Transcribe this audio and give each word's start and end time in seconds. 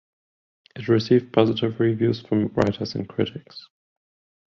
It 0.75 0.87
received 0.87 1.31
positive 1.31 1.79
reviews 1.79 2.21
from 2.21 2.47
writers 2.55 2.95
and 2.95 3.07
critics. 3.07 3.69